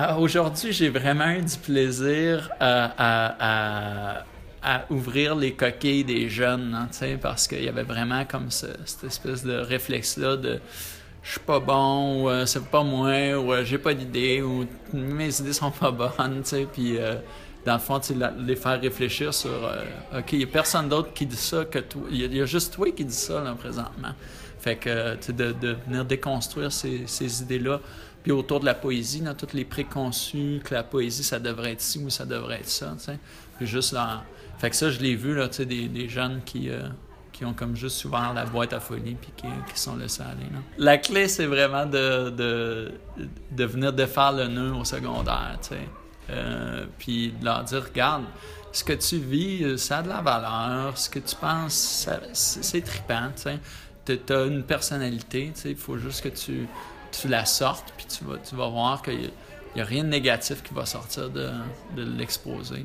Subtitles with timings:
[0.00, 4.22] Ah, Aujourd'hui, j'ai vraiment eu du plaisir à,
[4.62, 9.02] à- ouvrir les coquilles des jeunes, hein, parce qu'il y avait vraiment comme ce- cette
[9.04, 10.60] espèce de réflexe-là de
[11.22, 14.66] je suis pas bon, ou euh, c'est pas moi, ou euh, j'ai pas d'idée, ou
[14.92, 17.16] mes idées sont pas bonnes, tu sais, puis euh,
[17.68, 18.00] dans le fond,
[18.38, 21.78] les faire réfléchir sur euh, OK, il y a personne d'autre qui dit ça que
[21.80, 22.00] toi.
[22.10, 24.14] Il y, a- juste toi qui dis ça, là, présentement.
[24.58, 27.80] Fait que, sais, de, venir déconstruire ces, idées-là.
[28.22, 31.82] Puis autour de la poésie, dans tous les préconçus, que la poésie, ça devrait être
[31.82, 32.96] ci ou ça devrait être ça,
[33.60, 33.94] juste.
[34.58, 36.70] Fait que ça, je l'ai vu, là, tu sais, des, jeunes qui...
[36.70, 36.88] euh,
[37.30, 40.48] qui ont comme juste ouvert la boîte à folie puis qui, qui sont laissés aller.
[40.76, 42.90] La clé, c'est vraiment de, de,
[43.52, 45.56] de venir défaire le nœud au secondaire.
[46.30, 48.24] Euh, puis de leur dire, regarde,
[48.72, 52.82] ce que tu vis, euh, ça a de la valeur, ce que tu penses, c'est
[52.82, 53.30] trippant,
[54.04, 56.68] tu as une personnalité, il faut juste que tu,
[57.10, 59.30] tu la sortes, puis tu vas, tu vas voir qu'il
[59.74, 61.50] n'y a, rien de négatif qui va sortir de,
[61.96, 62.84] de l'exposer.